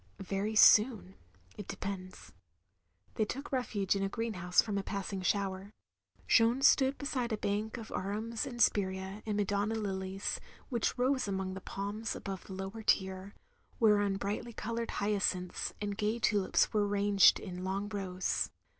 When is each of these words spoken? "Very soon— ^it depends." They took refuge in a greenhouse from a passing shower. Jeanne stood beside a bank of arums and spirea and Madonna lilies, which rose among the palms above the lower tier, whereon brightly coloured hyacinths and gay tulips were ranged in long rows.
"Very 0.23 0.55
soon— 0.55 1.13
^it 1.59 1.67
depends." 1.67 2.31
They 3.13 3.23
took 3.25 3.51
refuge 3.51 3.95
in 3.95 4.01
a 4.01 4.09
greenhouse 4.09 4.59
from 4.59 4.79
a 4.79 4.81
passing 4.81 5.21
shower. 5.21 5.69
Jeanne 6.27 6.63
stood 6.63 6.97
beside 6.97 7.31
a 7.31 7.37
bank 7.37 7.77
of 7.77 7.89
arums 7.91 8.47
and 8.47 8.59
spirea 8.59 9.21
and 9.27 9.37
Madonna 9.37 9.75
lilies, 9.75 10.39
which 10.69 10.97
rose 10.97 11.27
among 11.27 11.53
the 11.53 11.61
palms 11.61 12.15
above 12.15 12.45
the 12.45 12.53
lower 12.53 12.81
tier, 12.81 13.35
whereon 13.79 14.15
brightly 14.17 14.53
coloured 14.53 14.89
hyacinths 14.89 15.75
and 15.79 15.99
gay 15.99 16.17
tulips 16.17 16.73
were 16.73 16.87
ranged 16.87 17.39
in 17.39 17.63
long 17.63 17.87
rows. 17.87 18.49